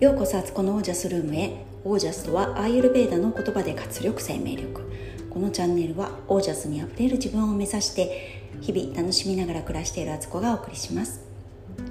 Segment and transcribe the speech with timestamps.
[0.00, 1.64] ようこそあつこのオージャスルームへ。
[1.82, 4.82] オージャスとはアーユルベーダの言葉で活力生命力。
[5.28, 11.20] このチャンネルはオージャスにあふれる自分を目指して日々楽しみながら暮らしているあつこがお送りします。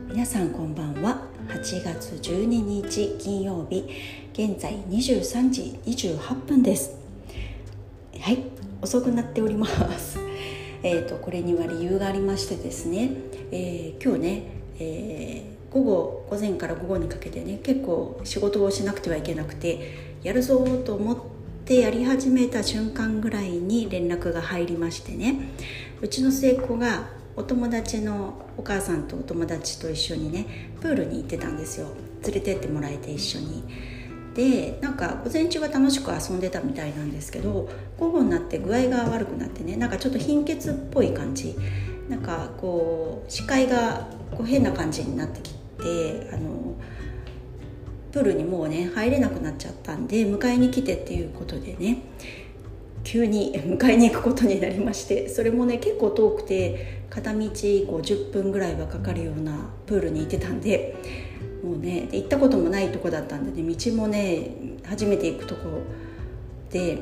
[0.07, 1.27] 皆さんこんばんは。
[1.49, 3.89] 8月12日金曜日
[4.31, 6.97] 現在23時28分です。
[8.21, 8.41] はい
[8.81, 10.17] 遅くなっております。
[10.81, 13.11] えーと、これには理由がありましてですね、
[13.51, 14.43] えー、今日ね、
[14.79, 21.17] えー午後午前から午後にかけてね結構仕事をしなくてはいけなくてやるぞと思っ
[21.65, 25.49] てやり始めた瞬間ぐらいに連絡が入りましてね
[26.01, 31.87] うちの末っ子がお友達のお母さんとお友達と一緒にねプールに行ってたんですよ。
[32.23, 33.63] 連れてってもらえて一緒に。
[34.33, 37.67] でなんか午前中は楽しく遊んでたみたいなんですけど
[37.99, 41.55] 午後になって具合が悪くなってねなんかちょっと貧血っぽい感じ
[42.09, 46.75] なんかこう視界がこう変な感じになってきてあの
[48.11, 52.01] プールにもうね入れなくなっちゃったんで迎えに来てっていうことでね
[53.03, 57.51] 急に 迎えに行くことになりましてそれもね結構遠くて片道こう
[58.01, 60.95] 10分ぐらいはかかるようなプールに行ってたんで
[61.63, 64.51] もうね行ったこともないとこだったんでね道もね
[64.83, 65.61] 初めて行くとこ
[66.71, 66.99] で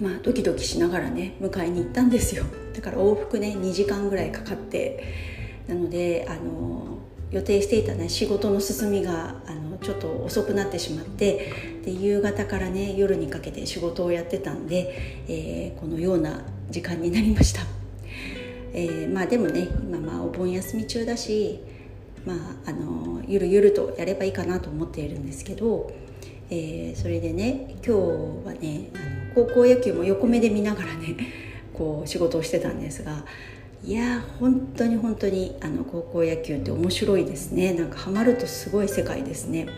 [0.00, 2.44] まあドキドキしながらね迎えに行ったんですよ。
[2.76, 5.02] だから往復ね2時間ぐらいかかって
[5.66, 6.98] なのであの
[7.30, 17.62] 予定していたね仕事の進みがあのちょっと遅くなってしまってで夕方からね夜にかけて仕事をやってたんで、えー、このような時間になりました、
[18.72, 21.60] えー、まあでもね今まあお盆休み中だし
[22.26, 25.90] まああのゆるゆるとやればいいかなと思っているんですけど、
[26.50, 27.96] えー、それでね今
[28.42, 31.16] 日はねあの高校野球も横目で見ながらね
[31.76, 33.24] こう仕事をしてたんですが
[33.84, 37.72] いや本当に本当にあの高校野球って面白いですね。
[37.72, 39.68] なんかハマるとすごい世界ですね。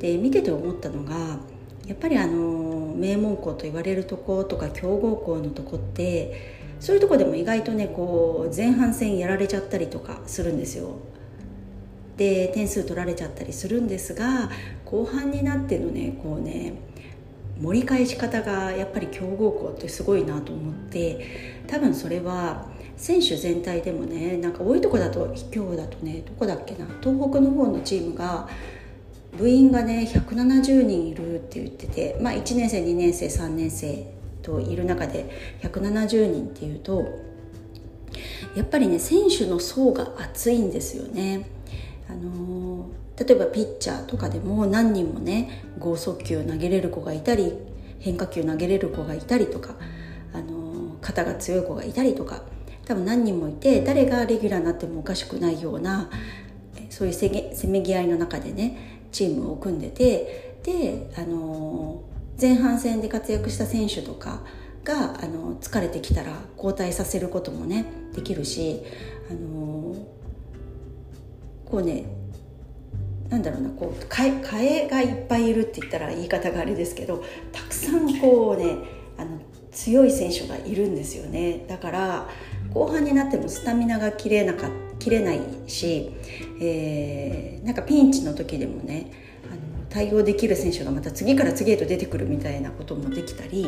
[0.00, 1.38] で見てて思ったのが
[1.86, 10.96] やっぱりあの名門校と言われるとことか強豪校のとこってそういうとこでも意外とねこう前半戦やられちゃったりとかするんですよ。
[12.16, 14.50] で点数取られちゃったりするんですが
[14.84, 16.74] 後半になってのねこうね
[17.60, 28.48] 盛り返し方がやっぱり強豪校ってすごいなと思って多分それは選手全体でもねなんか多いとこだと今日だとねどこだっけな東北の方のチームが
[29.36, 35.30] 部員がね170人いるって言ってて、まあ、1年生2年生3年生といる中で
[35.62, 37.06] 170人っていうと
[38.54, 41.48] やっぱりね選手の層が厚いんですよね。
[42.08, 42.86] あの
[43.18, 47.52] 例えばピッチャーとかでも何人もね剛速球投げれる子がいたり
[48.00, 49.76] 変化球投げれる子がいたりとか、
[50.32, 52.42] あの肩が強い子がいたりとか
[52.84, 56.10] 多分何人もいて誰がレギュラーになってもおかしくないような
[56.90, 57.28] そういうせ
[57.68, 62.02] めぎ合いの中でねチームを組んでてで、あの
[62.40, 64.42] 前半戦で活躍した選手とか
[64.84, 68.82] が、あの疲れてきたら交代させることもねできるし、
[69.30, 69.94] あの
[71.66, 72.04] こうね
[73.32, 78.76] なんだろうなこう替えがいっぱいいるって言ったら言い方があれですけどたくさんこうね
[79.16, 79.40] あの
[79.72, 82.28] 強い選手がいるんですよねだから
[82.74, 86.12] 後半になってもスタミナが切れなか切れないし、
[86.60, 89.10] えー、なんかピンチの時でもね
[89.50, 93.66] あの対応できる選手がまた次から次へと出てくるみたいなこともできたり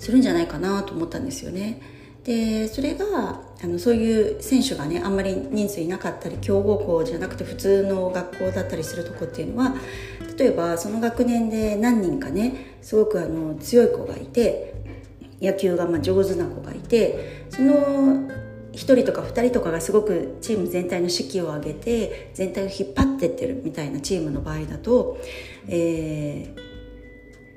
[0.00, 1.80] するんじゃないかなと思ったんですよね。
[2.24, 9.74] でそれがあのそういう選手がねあんまり人数いなかったり強豪校じゃなくて普通の学校だったりするとこっていうのは
[10.38, 14.74] 例えばその学年で何人かねすごくあの強い子がいて
[15.40, 18.28] 野球がまあ上手な子がいてその
[18.72, 25.18] 1人とか2人とかがすごくチーム全体の士気を上げて全体を引っ張ってってるみたいなチームの場合だと、
[25.68, 26.54] え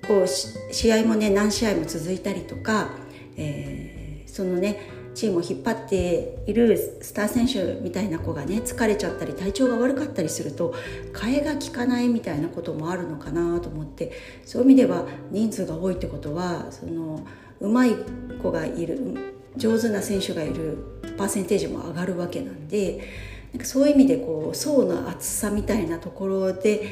[0.01, 2.89] ー、こう試合もね何試合も続いたりとか、
[3.35, 3.96] えー、
[4.37, 4.79] そのね
[5.13, 10.75] チームを引っ張っているスター選手みたいな子がね疲れちゃったり体調が悪かったりすると
[11.11, 14.11] 替えが効かないみたいなこともあるのかなと思って
[14.45, 17.25] そういう意味では人数が多いってことはその。
[17.59, 17.95] うまい
[18.41, 18.99] 子がいる
[19.55, 20.77] 上手な選手がいる
[21.17, 22.99] パーセンテージも上がるわけなんで
[23.53, 26.87] なんかそういう意味でこう層の厚さみたいなところで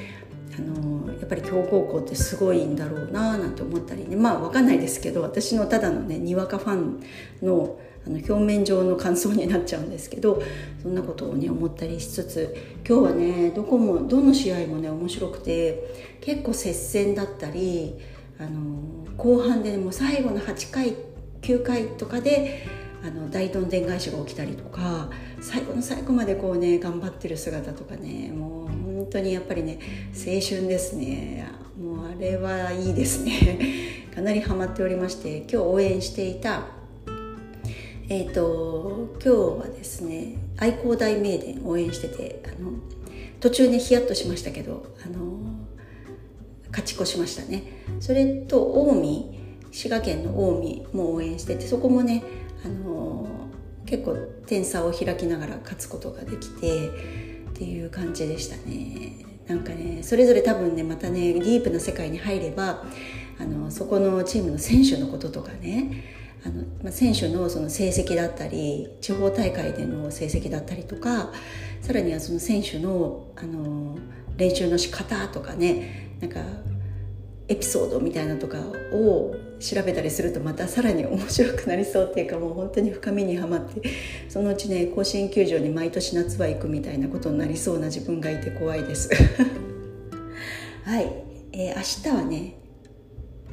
[0.57, 4.16] あのやっぱり強豪校ってすごいんだろうななんて思ったりね。
[4.16, 7.00] まあ分かんないですけど私のただのねにわかファン
[7.42, 10.39] のあの表面上の感想になっちゃうんですけど
[10.83, 12.56] そんなことをね思ったりしつつ
[12.88, 17.95] 今日はねどこもどの試合もね面白くて結構接戦だったり
[18.38, 20.95] あの後半で、ね、もう最後の8回
[21.42, 22.68] 9回とかで
[23.04, 25.10] あの大どんでん返しが起きたりとか
[25.42, 28.64] 最後の最後までこうね頑張ってる姿とかねもう
[29.06, 29.78] 本当にやっぱりね
[30.13, 31.48] 青春ですね。
[31.80, 33.60] もうあれはいいですね。
[34.13, 36.66] かなりハマっておりまして今日応援していた
[38.10, 42.72] えっ、ー、と今日はですね愛工大名電応援しててあの
[43.42, 45.38] 途中ねヒヤッとしましたけどあの
[46.69, 47.63] 勝ち越しましたね。
[48.00, 49.30] それと近
[49.72, 52.24] 江滋賀県の近江も応援しててそこもね
[52.66, 53.28] あの
[53.86, 54.16] 結構
[54.48, 59.13] 点差を開きながら勝つことができてっていう感じでしたね。
[59.48, 62.84] なんかねそれぞれ多分ねまたねディープな世界に入れば
[63.40, 66.04] あのそこのチームの選手のこととかね
[66.46, 71.31] あの、まあ、選手のその成績だったり地方大会での成績だったりとか
[71.81, 73.98] さらにはその選手のあの
[74.36, 76.40] 練習の仕方とかねなんか
[77.47, 78.57] エピソードみたいなとか
[78.92, 83.81] を調べたりするとまたさらに面白くなりそうっていうかもう本当に深みにはまって
[84.30, 89.09] そのうちね甲子園球場に毎年夏は行くみたいなことになりそうな自分がいて怖いです
[90.83, 91.12] はい、
[91.53, 91.81] えー、明
[92.13, 92.56] 日はね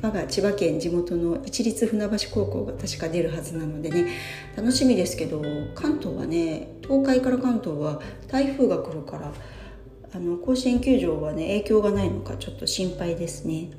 [0.00, 4.08] 我が千葉県地元の一律船橋高校が確か出るはずなのでね
[4.56, 5.40] 楽しみですけど
[5.74, 9.32] 関東はね東海から関東は台風が来るから
[10.14, 13.70] あの甲子園球場はね影響がないのかちょっと心配ですね。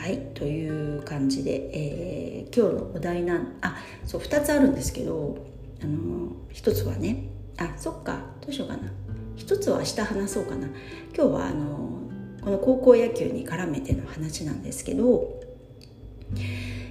[0.00, 3.76] はいという感じで、えー、今日のお題なんあ
[4.06, 5.36] そう2つあるんですけど
[5.82, 8.90] あの1つはねあそっかどうしようかな。
[9.36, 10.68] 1つは明日話そうかな。
[11.14, 12.00] 今日はあの
[12.40, 15.38] この高校野球に絡めての話なんですけど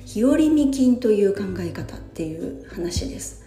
[0.05, 3.43] 日和見金という考え方っていう話です、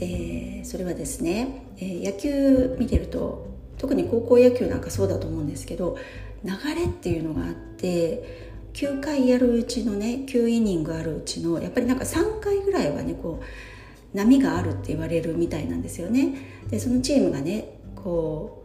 [0.00, 3.46] えー、それはですね、えー、野球見てると
[3.76, 5.98] 特に高校野球なんかそうだと思うんですけど
[6.42, 16.34] 流れっていうのがあって9回やるうちのね9イニングあるうちのやっぱりなんか3回ぐらいはねこう波があるって言われるみたいなんですよね。
[16.68, 18.64] でそのチームがねこう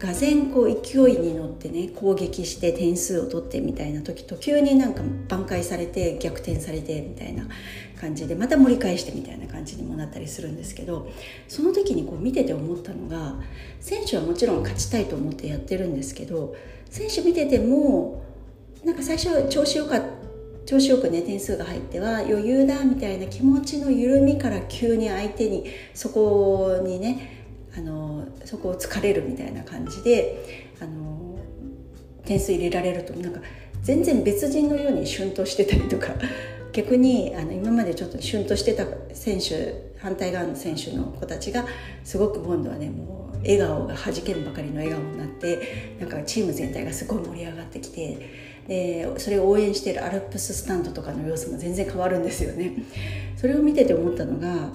[0.00, 7.46] がぜこう勢いに乗ってね攻撃して点数を取ってみたいな時と急になんか挽回されて逆転されてみたいな
[8.00, 11.10] 感じでまた盛り返してみたいな感じにもなったりするんですけど
[11.46, 13.36] その時にこう見てて思ったのが
[13.80, 16.56] 選手はもちろん勝ちたいと思ってやってるんですけど
[16.90, 18.24] 選手見てても
[18.84, 20.00] なんか最初調子よか
[20.66, 27.44] 調子よくね点数が入っては余裕だみたいな気持ちの緩みから急に相手にそこにね
[27.76, 31.38] あのそこを疲れるみたいな感じであの
[32.24, 33.40] 点数入れられるとなんか
[33.82, 36.14] 全然別人のようにシュンとしてたりとか
[36.72, 41.66] 逆にあの今までちょっとシュンとしてた選手反対側の選手の子たちが
[42.02, 52.72] すごく今度はねもう笑顔がはじけんばかりの笑顔になってなんかチーム全体がすごい盛り上がってきてでそれを応援しているアルプススタンドとかの様子も全然変わるんですよね。
[53.36, 54.70] それを見てて思ったのが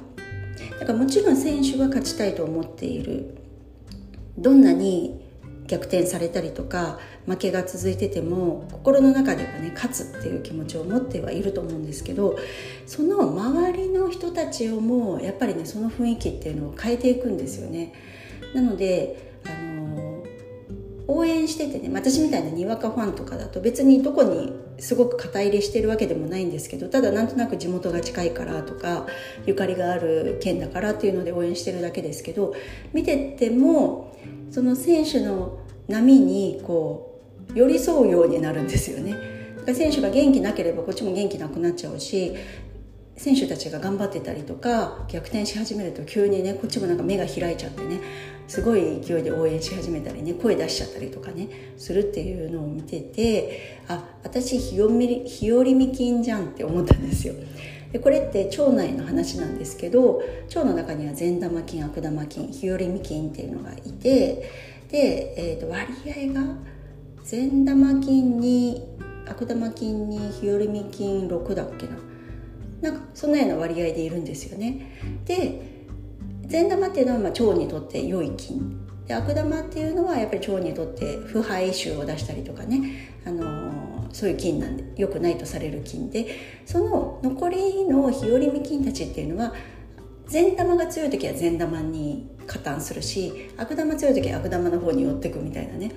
[0.79, 3.35] だからもちろん選手は勝ちたいと思っている
[4.37, 5.19] どんなに
[5.67, 6.97] 逆転されたりとか
[7.27, 12.37] 負けが続いてても心の中ではね勝つっていう気持ちを持ってはいると思うんですけど
[12.87, 17.93] その周りの人たちをもやっぱりねその雰囲気っていうのを変えていくんですよね。
[18.53, 19.28] なので
[21.19, 29.05] 応援しててね私みたいなにわかファンとかだと別にどこにすごく肩入れしてるわけでもないんですけどただなんとなく地元が近いからとか
[29.45, 32.55] ゆかりがある県だからっていうので応援してるだけですけど
[32.93, 34.17] 見てても
[34.51, 37.21] その選手の波にこ
[37.53, 39.11] う寄り添うようになるんですよね。
[39.11, 42.35] だから選手が元気なければこっちも元気なくなっちゃうし
[43.17, 47.99] 選手たちが頑張ってたりとか逆転し始めると急にねこっちもなんか目が開いちゃってね
[48.49, 57.35] すごい勢いで応援し始めたりね声出しちゃったりとかねするっていうのを見ててあ私日和日和見菌じゃんって思ったんですよ。
[57.91, 64.49] でこれって腸内の話なんですけど腸の中には善玉菌悪玉菌日和見菌っていうのがいて
[64.89, 66.55] で、えー、と割合が
[67.23, 68.83] 善玉菌に
[69.27, 71.97] 悪玉菌に日和見菌6だっけな
[72.81, 75.78] なんかそのような割合でいるんですよねで
[76.49, 78.85] 善玉っていうのはまあ腸にとって良い菌。
[79.07, 86.27] で悪玉っていうのはやっぱり腸にとって腐敗臭を出したりとかね、あのー、そういう菌なんで良くないとされる菌で。
[86.65, 89.53] その残りの日和見菌たちっていうのは
[90.27, 95.91] 善玉が強い時は善玉に加担するし悪玉強い時は悪玉の方に寄ってくみたいなね。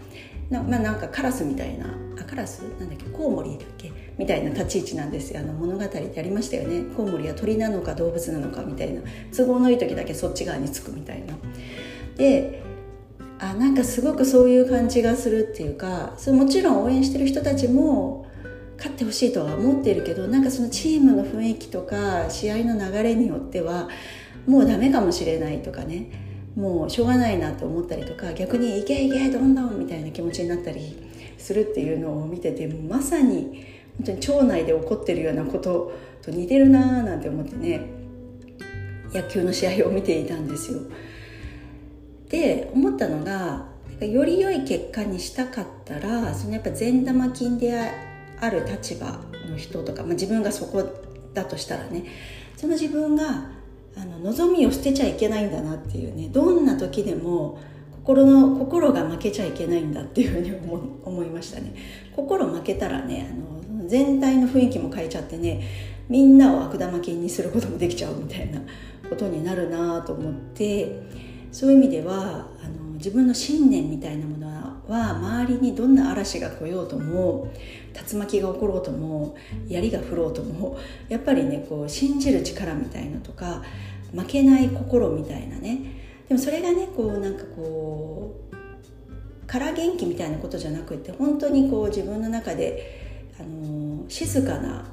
[0.49, 1.87] な,、まあ、なんかカラスみたいな
[2.19, 3.93] あカラスなんだっけコウモリだっけ？
[4.23, 5.41] みたいな立ち位置なんですよ。
[5.41, 6.85] あの物語ってありましたよね。
[6.97, 9.03] コウモリは鳥なのか動物なのかみたいな。
[9.37, 11.35] 都合のいい時だけそっち側につくみたいな。
[12.17, 12.63] で
[13.41, 18.29] あなんかすごくそういう感じがするっていうかそもちろん応援してる人たちも
[18.77, 23.89] 勝ってほしいとは思ってるけどなんかそのチームの雰囲気とか試合の流れによっては
[24.47, 26.31] もうダメかもしれないとかね。
[26.55, 30.95] もうしょうがないなと思ったりとか逆に「いけいけどんどん」みたいな気持ちになったり
[31.39, 33.65] するっていうのを見ててまさに
[33.99, 37.87] 本当に町内で起こってるようなことと似てるなーなんて思ってね
[39.13, 40.81] 野球の試合を見ていたんですよ。
[42.29, 43.67] で思ったのが
[44.01, 47.79] より良い結果にしたかったらそのやっぱ善玉菌で
[48.41, 49.21] ある立場
[49.51, 50.83] の人とか、まあ、自分がそこ
[51.35, 52.05] だとしたらね
[52.57, 53.51] その自分が
[53.97, 57.61] あの望みを捨てちゃいけないんだなっていうねどんな時でも
[57.93, 61.75] 心の心が負けちゃいけないんだっていうふうに思思いましたね
[62.17, 63.52] 心負けたらねあの
[63.89, 65.63] 全体の雰囲気も変えちゃってね
[66.09, 68.61] みんなを悪玉菌にすることもできちゃうみたいな
[69.09, 71.01] ことになるなと思って
[71.51, 74.47] そういう意味ではあの自分の信念みたいなもの
[74.89, 77.51] は周りにどんな嵐が来ようとも
[78.11, 79.37] 竜巻が起ころうとも
[79.69, 83.63] 槍が降ろうともやっぱりねこう信じる力みたいなとか
[84.15, 85.79] 負けない心みたいなね。
[86.29, 88.57] でもそれがねこうなんかこう
[89.47, 93.02] 空元気みたいなことじゃなくって本当にこう自分の中で
[93.39, 94.85] あの静かな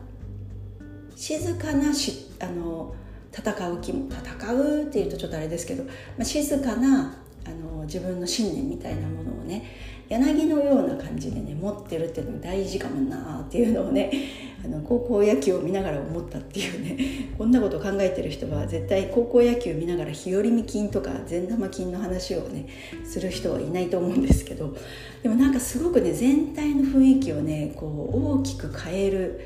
[1.15, 2.95] 静かなしあの
[3.31, 5.91] 戦う気も戦うっていうとちょっとあれですけど、ま
[6.21, 9.65] あ、静かなあの自分の信念みたいなものをね
[10.09, 14.11] 柳のような感じでね持ってるっていうのも大事かもなっていうのをね
[14.65, 16.97] あの高校野球を見ながら思ったっていうね
[17.37, 22.65] こんなこと考えてる人は絶対高校野球見ながら日和見菌とか善玉菌の話をね
[23.05, 24.75] する人はいないと思うんですけど
[25.21, 29.39] でもなんかすごくね全体の雰囲気をねこう大きく変える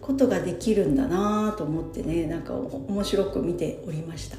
[0.00, 4.38] ことができるんだなと思ってねなんか面白く見ておりました。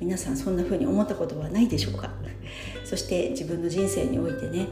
[0.00, 2.10] 皆さんそんな風に思ったことはないでしょうか？
[2.84, 4.66] そして自分の人生においてね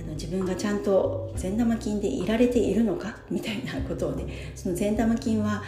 [0.00, 3.18] あの自分がちゃんと善玉菌でいられているのか？
[3.30, 5.62] みたいなことをねその善玉菌は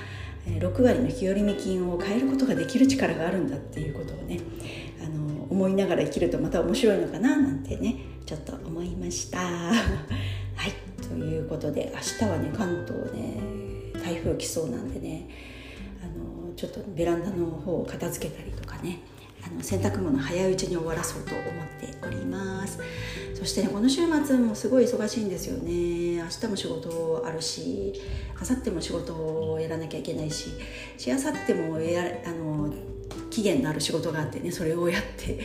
[0.46, 4.40] 6割の日和見菌を変えることができる力があるんだっていうことをね
[5.04, 9.38] あの思いながら生きるとまた面白いのかななんてねちょっと思いました。
[9.42, 9.72] は
[10.66, 10.72] い
[11.06, 13.34] ということで明日はね関東ね
[14.02, 15.28] 台風来そうなんでね
[16.02, 19.00] あのちょっとベランダの方を片付けたりとかね
[19.46, 21.46] あの洗濯物早いうちに終わらそうと思っ
[21.80, 22.78] ております。
[23.34, 26.16] そしてねこの週末もすごい忙しいんですよね。
[26.16, 27.92] 明日も仕事あるし
[28.34, 30.50] 明後日も仕事をやらなきゃいけないし
[30.96, 32.72] し明後日もやあの
[33.30, 35.38] 期限のある仕事があってねそれをやって。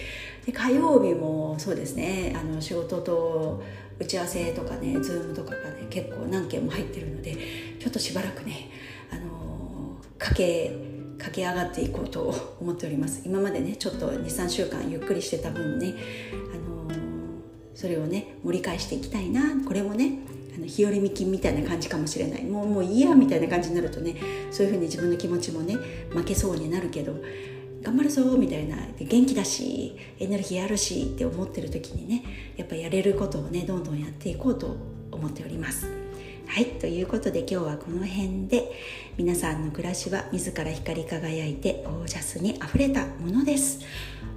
[0.46, 2.36] で火曜日もそうですね。
[2.36, 3.64] あの仕事と
[4.00, 7.38] 打ち合わせとかね Zoom とかがね結構何件も入ってるので
[7.80, 8.70] ちょっとしばらくね
[9.12, 13.22] あの駆け駆け上がっていこうと思っております。
[13.26, 15.94] 今までねちょっと23週間ゆっくりしてた分ね、
[16.54, 16.96] あの
[17.76, 19.42] それをね盛り返していきたいな。
[19.66, 20.20] これもね
[20.56, 22.44] あの日和見金みたいな感じかもしれない。
[22.44, 24.16] もうもういいやみたいな感じになるとね
[24.52, 25.76] そういうふうに自分の気持ちもね
[26.10, 27.14] 負けそうになるけど
[27.82, 28.78] 頑張るぞみたいな。
[29.00, 32.24] 元気だしエネルギーあるしって思ってる時にね
[32.58, 34.78] やっぱやれることをねどんどんやっていこうと
[35.12, 36.03] 思っております。
[36.48, 38.72] はいということで今日はこの辺で
[39.18, 43.80] 皆さんの暮らしは自ら光り輝いてオージャスにあふれたものです。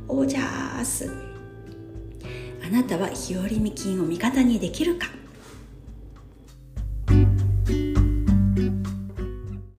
[0.09, 1.11] オージャース。
[2.65, 5.09] あなたは日和見菌を味方にできるか？